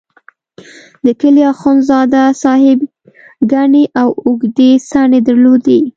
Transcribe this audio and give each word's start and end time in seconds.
د 1.05 1.07
کلي 1.21 1.43
اخندزاده 1.53 2.23
صاحب 2.43 2.79
ګڼې 3.51 3.83
او 4.01 4.09
اوږدې 4.25 4.71
څڼې 4.89 5.19
درلودې. 5.27 5.79